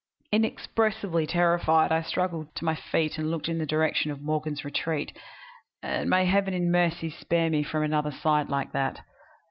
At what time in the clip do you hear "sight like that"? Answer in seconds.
8.09-9.03